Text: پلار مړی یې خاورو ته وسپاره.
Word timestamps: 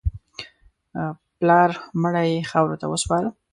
پلار 1.37 1.69
مړی 2.01 2.27
یې 2.35 2.41
خاورو 2.51 2.79
ته 2.81 2.85
وسپاره. 2.93 3.29